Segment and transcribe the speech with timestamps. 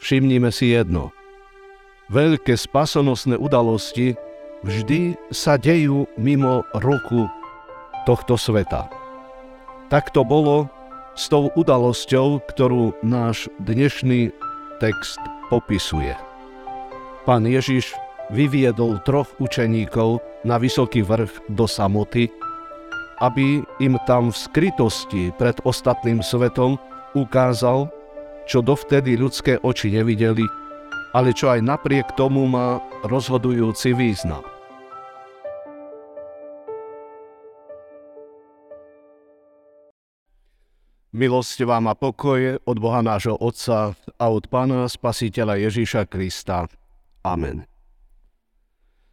[0.00, 1.12] Všimnime si jedno.
[2.08, 4.16] Veľké spasonosné udalosti
[4.64, 7.28] vždy sa dejú mimo ruku
[8.08, 8.88] tohto sveta.
[9.92, 10.72] Tak to bolo
[11.12, 14.32] s tou udalosťou, ktorú náš dnešný
[14.80, 15.20] text
[15.52, 16.16] popisuje.
[17.28, 17.92] Pán Ježiš
[18.32, 22.32] vyviedol troch učeníkov na vysoký vrch do samoty,
[23.20, 26.80] aby im tam v skrytosti pred ostatným svetom
[27.12, 27.92] ukázal,
[28.50, 30.42] čo dovtedy ľudské oči nevideli,
[31.14, 34.42] ale čo aj napriek tomu má rozhodujúci význam.
[41.14, 46.66] Milosť vám a pokoje od Boha nášho Otca a od Pána Spasiteľa Ježíša Krista.
[47.22, 47.66] Amen.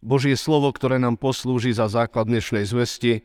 [0.00, 3.24] Božie slovo, ktoré nám poslúži za základ dnešnej zvesti,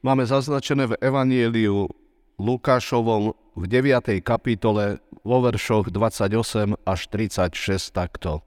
[0.00, 2.01] máme zaznačené v Evanieliu
[2.40, 4.20] Lukášovom v 9.
[4.24, 8.40] kapitole vo veršoch 28 až 36 takto.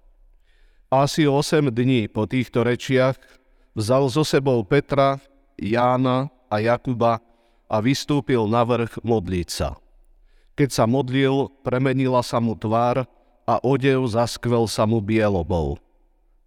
[0.89, 3.17] Asi 8 dní po týchto rečiach
[3.75, 5.21] vzal so sebou Petra,
[5.59, 7.21] Jána a Jakuba
[7.65, 9.77] a vystúpil na vrch modliť sa.
[10.55, 13.03] Keď sa modlil, premenila sa mu tvár
[13.43, 15.75] a odev zaskvel sa mu bielobou.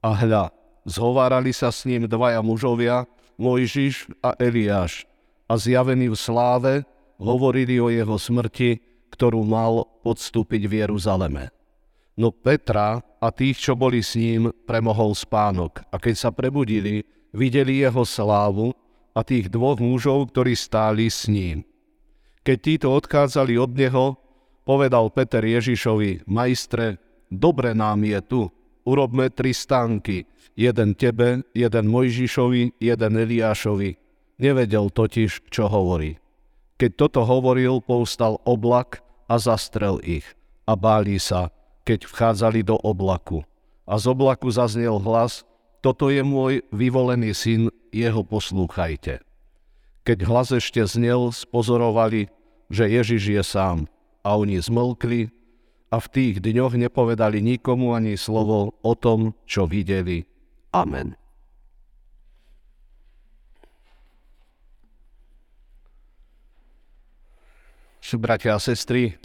[0.00, 0.44] A hľa,
[0.88, 3.04] zhovárali sa s ním dvaja mužovia,
[3.38, 5.06] Mojžiš a Eliáš,
[5.46, 6.72] a zjavení v sláve
[7.18, 8.80] hovorili o jeho smrti,
[9.10, 11.50] ktorú mal podstúpiť v Jeruzaleme.
[12.18, 17.82] No Petra a tých, čo boli s ním, premohol spánok a keď sa prebudili, videli
[17.82, 18.74] jeho slávu
[19.14, 21.62] a tých dvoch mužov, ktorí stáli s ním.
[22.42, 24.06] Keď títo odchádzali od neho,
[24.66, 26.98] povedal Peter Ježišovi, majstre,
[27.30, 28.42] dobre nám je tu,
[28.82, 30.26] urobme tri stánky,
[30.58, 33.90] jeden tebe, jeden Mojžišovi, jeden Eliášovi.
[34.38, 36.18] Nevedel totiž, čo hovorí.
[36.78, 40.22] Keď toto hovoril, povstal oblak a zastrel ich
[40.62, 41.50] a báli sa,
[41.82, 43.42] keď vchádzali do oblaku.
[43.82, 45.42] A z oblaku zaznel hlas,
[45.82, 49.18] toto je môj vyvolený syn, jeho poslúchajte.
[50.06, 52.30] Keď hlas ešte znel, spozorovali,
[52.70, 53.90] že Ježiš je sám
[54.22, 55.34] a oni zmlkli
[55.90, 60.30] a v tých dňoch nepovedali nikomu ani slovo o tom, čo videli.
[60.70, 61.17] Amen.
[68.16, 69.20] Bratia a sestry,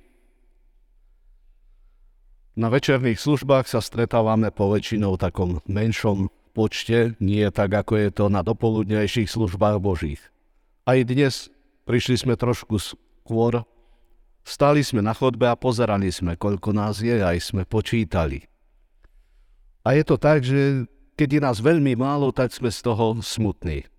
[2.53, 8.25] na večerných službách sa stretávame po väčšinou takom menšom počte, nie tak ako je to
[8.29, 10.22] na dopoludnejších službách Božích.
[10.85, 11.49] Aj dnes
[11.89, 13.66] prišli sme trošku skôr,
[14.45, 18.45] stáli sme na chodbe a pozerali sme, koľko nás je, aj sme počítali.
[19.81, 20.85] A je to tak, že
[21.17, 23.89] keď je nás veľmi málo, tak sme z toho smutní.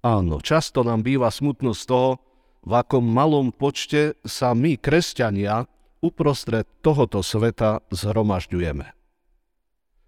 [0.00, 2.16] Áno, často nám býva smutno z toho,
[2.64, 5.68] v akom malom počte sa my, kresťania,
[6.00, 9.04] uprostred tohoto sveta zhromažďujeme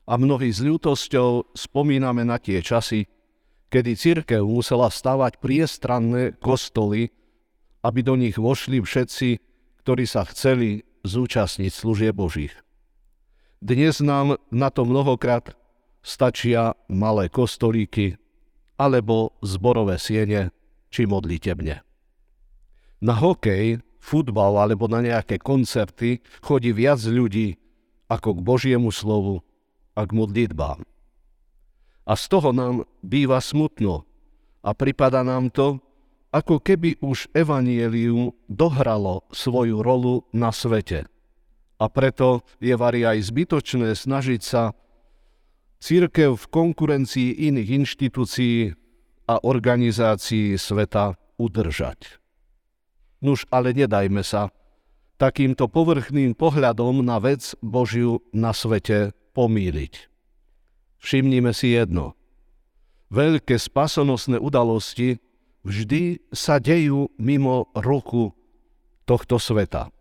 [0.07, 3.11] a mnohí s ľútosťou spomíname na tie časy,
[3.69, 7.11] kedy církev musela stavať priestranné kostoly,
[7.83, 9.29] aby do nich vošli všetci,
[9.83, 12.55] ktorí sa chceli zúčastniť služie Božích.
[13.59, 15.59] Dnes nám na to mnohokrát
[16.07, 18.15] stačia malé kostolíky
[18.79, 20.55] alebo zborové siene
[20.95, 21.86] či modlitebne.
[23.05, 27.59] Na hokej, futbal alebo na nejaké koncerty chodí viac ľudí
[28.07, 29.43] ako k Božiemu slovu
[29.99, 30.87] a k modlitbám.
[32.07, 34.07] A z toho nám býva smutno
[34.63, 35.83] a pripada nám to,
[36.31, 41.09] ako keby už evanielium dohralo svoju rolu na svete.
[41.77, 44.73] A preto je vari aj zbytočné snažiť sa
[45.83, 48.73] církev v konkurencii iných inštitúcií
[49.27, 52.23] a organizácií sveta udržať.
[53.25, 54.53] Nuž ale nedajme sa
[55.17, 60.13] takýmto povrchným pohľadom na vec Božiu na svete pomýliť.
[61.01, 62.17] Všimnime si jedno.
[63.09, 65.23] Veľké spasonosné udalosti
[65.65, 68.35] vždy sa dejú mimo ruku
[69.07, 69.95] tohto sveta.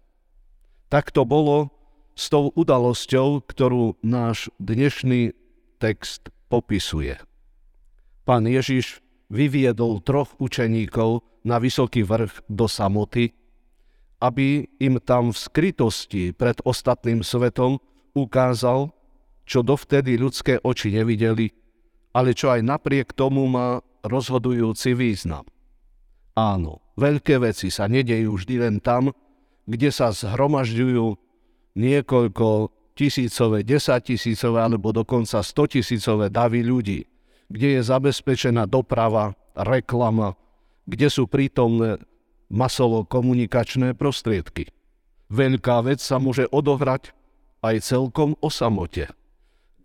[0.89, 1.69] Tak to bolo
[2.17, 5.35] s tou udalosťou, ktorú náš dnešný
[5.77, 7.19] text popisuje.
[8.25, 13.33] Pán Ježiš vyviedol troch učeníkov na vysoký vrch do samoty,
[14.21, 17.77] aby im tam v skrytosti pred ostatným svetom
[18.17, 18.89] ukázal,
[19.45, 21.53] čo dovtedy ľudské oči nevideli,
[22.15, 25.45] ale čo aj napriek tomu má rozhodujúci význam.
[26.33, 29.13] Áno, veľké veci sa nedejú vždy len tam,
[29.69, 31.05] kde sa zhromažďujú
[31.75, 32.47] niekoľko
[32.95, 37.03] tisícové, desaťtisícové alebo dokonca stotisícové davy ľudí,
[37.55, 40.35] kde je zabezpečená doprava, reklama,
[40.83, 42.03] kde sú prítomné
[42.51, 44.67] masovo komunikačné prostriedky.
[45.31, 47.15] Veľká vec sa môže odohrať
[47.63, 49.07] aj celkom o samote,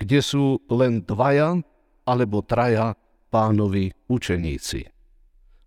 [0.03, 1.63] kde sú len dvaja
[2.03, 2.99] alebo traja
[3.31, 4.91] pánovi učeníci.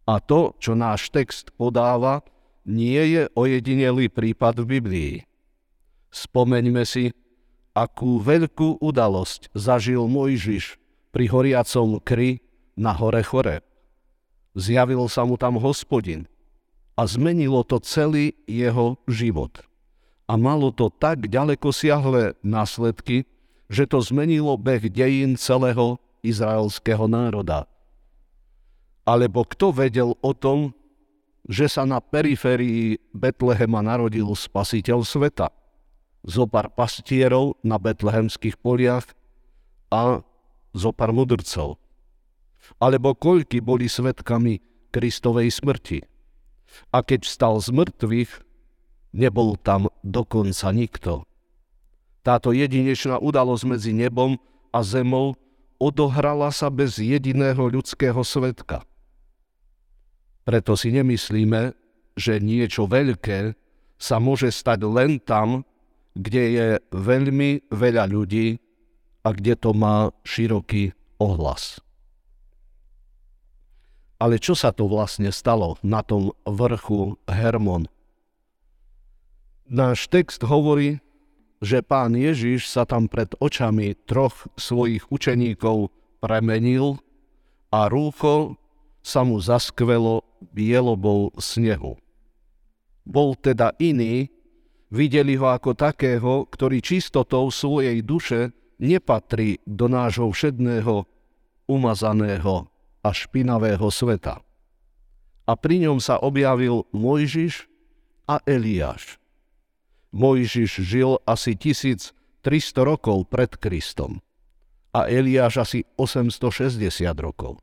[0.04, 2.20] A to, čo náš text podáva,
[2.68, 5.14] nie je ojedinelý prípad v Biblii.
[6.12, 7.16] Spomeňme si,
[7.72, 10.83] akú veľkú udalosť zažil Mojžiš
[11.14, 12.42] pri horiacom kry
[12.74, 13.62] na hore Choreb.
[14.58, 16.26] Zjavil sa mu tam hospodin
[16.98, 19.62] a zmenilo to celý jeho život.
[20.26, 23.30] A malo to tak ďaleko siahle následky,
[23.70, 27.70] že to zmenilo beh dejín celého izraelského národa.
[29.06, 30.72] Alebo kto vedel o tom,
[31.44, 35.52] že sa na periférii Betlehema narodil spasiteľ sveta?
[36.24, 39.12] Zo pár pastierov na betlehemských poliach
[39.92, 40.24] a
[40.74, 41.78] zo pár mudrcov.
[42.82, 44.60] Alebo koľky boli svetkami
[44.90, 46.02] Kristovej smrti.
[46.90, 48.32] A keď vstal z mŕtvych,
[49.14, 51.26] nebol tam dokonca nikto.
[52.26, 54.40] Táto jedinečná udalosť medzi nebom
[54.74, 55.38] a zemou
[55.78, 58.88] odohrala sa bez jediného ľudského svetka.
[60.48, 61.76] Preto si nemyslíme,
[62.16, 63.56] že niečo veľké
[64.00, 65.68] sa môže stať len tam,
[66.16, 68.63] kde je veľmi veľa ľudí
[69.24, 71.80] a kde to má široký ohlas.
[74.20, 77.92] Ale čo sa to vlastne stalo na tom vrchu Hermon?
[79.68, 81.00] Náš text hovorí,
[81.64, 85.88] že pán Ježiš sa tam pred očami troch svojich učeníkov
[86.20, 87.00] premenil
[87.72, 88.60] a rúcho
[89.04, 92.00] sa mu zaskvelo bielobou snehu.
[93.04, 94.32] Bol teda iný,
[94.88, 101.08] videli ho ako takého, ktorý čistotou svojej duše nepatrí do nášho všedného,
[101.72, 102.68] umazaného
[103.00, 104.44] a špinavého sveta.
[105.48, 107.72] A pri ňom sa objavil Mojžiš
[108.28, 109.20] a Eliáš.
[110.12, 112.12] Mojžiš žil asi 1300
[112.84, 114.20] rokov pred Kristom
[114.94, 116.78] a Eliáš asi 860
[117.18, 117.58] rokov.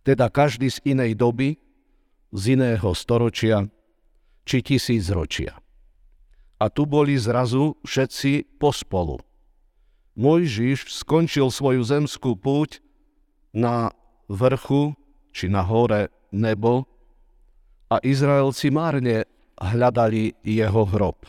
[0.00, 1.60] Teda každý z inej doby,
[2.32, 3.68] z iného storočia
[4.46, 5.58] či tisícročia.
[6.56, 9.20] A tu boli zrazu všetci pospolu.
[10.16, 12.80] Mojžiš skončil svoju zemskú púť
[13.52, 13.92] na
[14.32, 14.96] vrchu
[15.36, 16.88] či na hore nebo
[17.92, 19.28] a Izraelci márne
[19.60, 21.20] hľadali jeho hrob.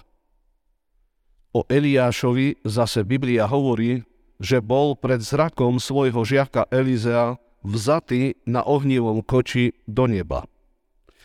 [1.51, 4.03] O Eliášovi zase Biblia hovorí,
[4.37, 7.35] že bol pred zrakom svojho žiaka Elizea
[7.65, 10.45] vzatý na ohnivom koči do neba.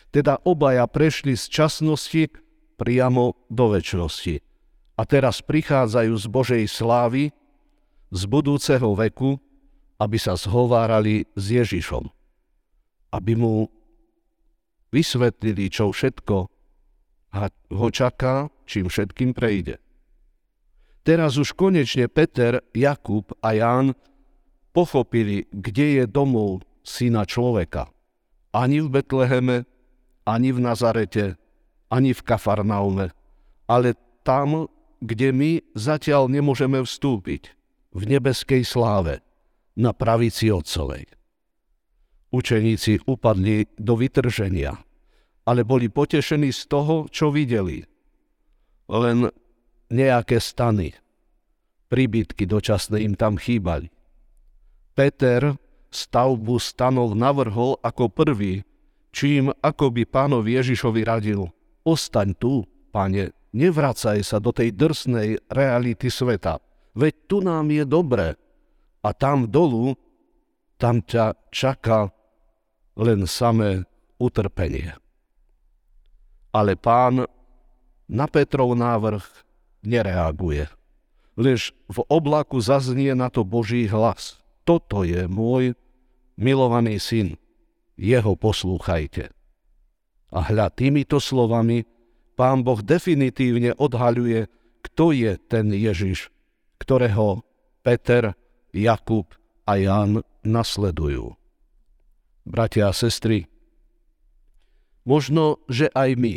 [0.09, 2.29] Teda obaja prešli z časnosti
[2.77, 4.35] priamo do väčšnosti.
[4.93, 7.33] A teraz prichádzajú z Božej slávy,
[8.13, 9.41] z budúceho veku,
[9.97, 12.05] aby sa zhovárali s Ježišom.
[13.09, 13.53] Aby mu
[14.93, 16.35] vysvetlili, čo všetko
[17.73, 19.81] ho čaká, čím všetkým prejde.
[21.01, 23.97] Teraz už konečne Peter, Jakub a Ján
[24.71, 27.89] pochopili, kde je domov syna človeka.
[28.53, 29.65] Ani v Betleheme,
[30.23, 31.35] ani v Nazarete,
[31.89, 33.11] ani v Kafarnaume,
[33.65, 34.69] ale tam,
[35.03, 37.51] kde my zatiaľ nemôžeme vstúpiť,
[37.93, 39.21] v nebeskej sláve,
[39.73, 41.09] na pravici Otcovej.
[42.33, 44.73] Učeníci upadli do vytrženia,
[45.45, 47.85] ale boli potešení z toho, čo videli.
[48.89, 49.29] Len
[49.93, 50.93] nejaké stany.
[51.89, 53.89] Príbytky dočasné im tam chýbali.
[54.97, 55.53] Peter
[55.93, 58.65] stavbu stanov navrhol ako prvý,
[59.13, 61.53] čím ako by pánovi Ježišovi radil.
[61.85, 66.57] Ostaň tu, pane, nevracaj sa do tej drsnej reality sveta,
[66.93, 68.37] veď tu nám je dobre.
[69.03, 69.99] A tam dolu,
[70.79, 72.07] tam ťa čaká
[72.95, 73.83] len samé
[74.15, 74.95] utrpenie.
[76.53, 77.27] Ale pán
[78.07, 79.25] na Petrov návrh
[79.83, 80.69] nereaguje.
[81.33, 84.39] Lež v oblaku zaznie na to Boží hlas.
[84.63, 85.73] Toto je môj
[86.37, 87.35] milovaný syn.
[87.97, 89.33] Jeho poslúchajte.
[90.33, 91.85] A hľa týmito slovami
[92.33, 94.49] pán Boh definitívne odhaľuje,
[94.81, 96.33] kto je ten Ježiš,
[96.79, 97.43] ktorého
[97.83, 98.33] Peter,
[98.73, 99.29] Jakub
[99.67, 101.35] a Jan nasledujú.
[102.43, 103.47] Bratia a sestry,
[105.07, 106.35] možno, že aj my,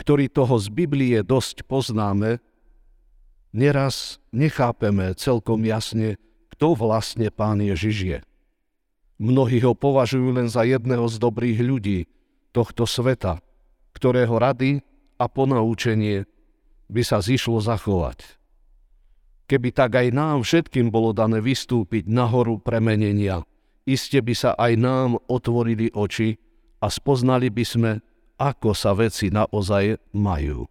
[0.00, 2.42] ktorí toho z Biblie dosť poznáme,
[3.54, 6.18] neraz nechápeme celkom jasne,
[6.50, 8.18] kto vlastne pán Ježiš je.
[9.22, 11.98] Mnohí ho považujú len za jedného z dobrých ľudí
[12.50, 13.38] tohto sveta,
[13.94, 14.82] ktorého rady
[15.18, 16.26] a ponaučenie
[16.90, 18.43] by sa zišlo zachovať.
[19.44, 23.44] Keby tak aj nám všetkým bolo dané vystúpiť na horu premenenia,
[23.84, 26.40] iste by sa aj nám otvorili oči
[26.80, 27.92] a spoznali by sme,
[28.40, 30.64] ako sa veci naozaj majú.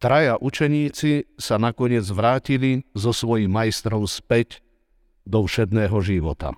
[0.00, 4.64] Traja učeníci sa nakoniec vrátili so svojím majstrom späť
[5.28, 6.56] do všedného života.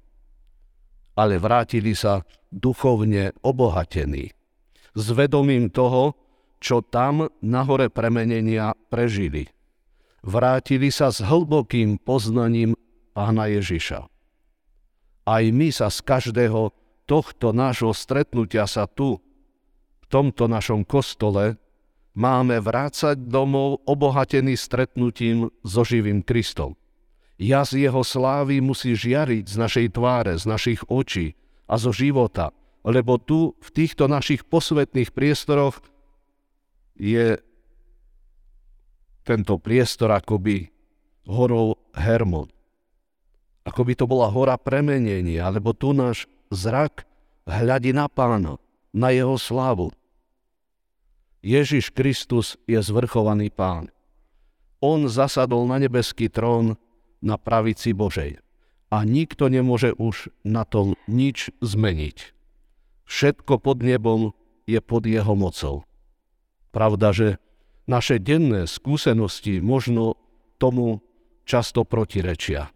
[1.18, 2.22] Ale vrátili sa
[2.54, 4.30] duchovne obohatení,
[4.94, 6.14] s vedomím toho,
[6.62, 9.50] čo tam na hore premenenia prežili.
[10.22, 12.78] Vrátili sa s hlbokým poznaním
[13.10, 14.06] Pána Ježiša.
[15.26, 16.70] Aj my sa z každého
[17.10, 19.18] tohto nášho stretnutia sa tu,
[20.02, 21.58] v tomto našom kostole,
[22.14, 26.78] máme vrácať domov obohatený stretnutím so živým Kristom.
[27.42, 31.34] Jas jeho slávy musí žiariť z našej tváre, z našich očí
[31.66, 32.54] a zo života,
[32.86, 35.82] lebo tu, v týchto našich posvetných priestoroch,
[36.94, 37.42] je
[39.32, 40.68] tento priestor akoby
[41.24, 42.52] horou Hermon.
[43.64, 47.08] Ako by to bola hora premenenia, alebo tu náš zrak
[47.48, 48.60] hľadí na pána,
[48.92, 49.88] na jeho slávu,
[51.40, 53.88] Ježiš Kristus je zvrchovaný pán.
[54.84, 56.76] On zasadol na nebeský trón
[57.24, 58.36] na pravici Božej
[58.92, 62.36] a nikto nemôže už na tom nič zmeniť.
[63.08, 64.36] Všetko pod nebom
[64.68, 65.88] je pod jeho mocou.
[66.70, 67.28] Pravda, že
[67.86, 70.18] naše denné skúsenosti možno
[70.58, 71.02] tomu
[71.42, 72.70] často protirečia.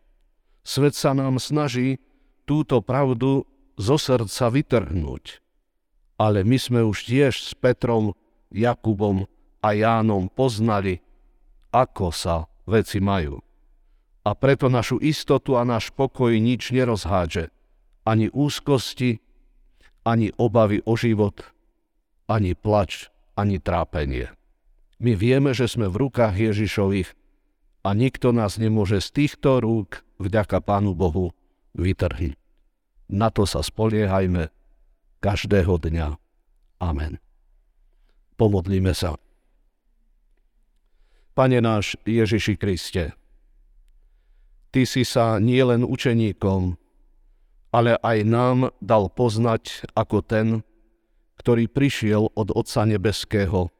[0.66, 2.02] Svet sa nám snaží
[2.46, 3.46] túto pravdu
[3.78, 5.42] zo srdca vytrhnúť.
[6.16, 8.16] Ale my sme už tiež s Petrom
[8.50, 9.28] Jakubom
[9.60, 11.04] a Jánom poznali,
[11.70, 13.38] ako sa veci majú.
[14.26, 17.52] A preto našu istotu a náš pokoj nič nerozhádže.
[18.02, 19.22] Ani úzkosti,
[20.02, 21.46] ani obavy o život,
[22.26, 23.06] ani plač,
[23.38, 24.34] ani trápenie.
[24.96, 27.12] My vieme, že sme v rukách Ježišových
[27.84, 31.36] a nikto nás nemôže z týchto rúk vďaka Pánu Bohu
[31.76, 32.34] vytrhnúť.
[33.06, 34.50] Na to sa spoliehajme
[35.22, 36.18] každého dňa.
[36.82, 37.22] Amen.
[38.34, 39.14] Pomodlíme sa.
[41.36, 43.14] Pane náš Ježiši Kriste,
[44.76, 46.76] Ty si sa nielen učeníkom,
[47.72, 50.60] ale aj nám dal poznať ako ten,
[51.40, 53.72] ktorý prišiel od Otca Nebeského,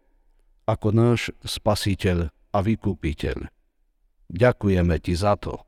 [0.67, 3.47] ako náš Spasiteľ a Vykupiteľ.
[4.27, 5.63] Ďakujeme Ti za to.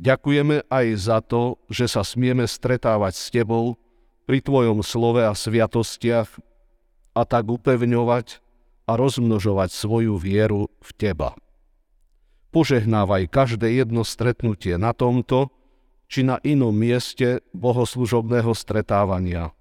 [0.00, 3.78] Ďakujeme aj za to, že sa smieme stretávať s Tebou
[4.24, 6.28] pri Tvojom slove a sviatostiach
[7.14, 8.42] a tak upevňovať
[8.90, 11.36] a rozmnožovať svoju vieru v Teba.
[12.50, 15.52] Požehnávaj každé jedno stretnutie na tomto
[16.08, 19.52] či na inom mieste bohoslužobného stretávania,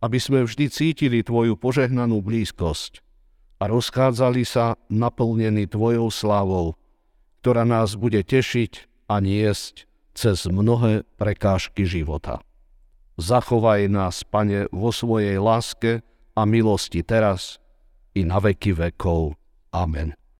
[0.00, 3.09] aby sme vždy cítili Tvoju požehnanú blízkosť
[3.60, 6.80] a rozchádzali sa naplnení Tvojou slávou,
[7.44, 9.84] ktorá nás bude tešiť a niesť
[10.16, 12.40] cez mnohé prekážky života.
[13.20, 16.00] Zachovaj nás, Pane, vo svojej láske
[16.32, 17.60] a milosti teraz
[18.16, 19.36] i na veky vekov.
[19.76, 20.19] Amen.